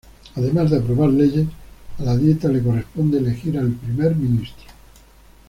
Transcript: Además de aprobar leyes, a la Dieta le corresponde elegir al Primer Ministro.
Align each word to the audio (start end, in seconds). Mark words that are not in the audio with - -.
Además 0.35 0.71
de 0.71 0.77
aprobar 0.79 1.11
leyes, 1.11 1.45
a 1.99 2.01
la 2.03 2.17
Dieta 2.17 2.47
le 2.47 2.63
corresponde 2.63 3.19
elegir 3.19 3.59
al 3.59 3.69
Primer 3.71 4.15
Ministro. 4.15 4.65